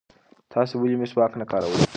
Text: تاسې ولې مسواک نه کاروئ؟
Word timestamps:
تاسې 0.51 0.73
ولې 0.77 0.97
مسواک 1.01 1.31
نه 1.39 1.45
کاروئ؟ 1.51 1.75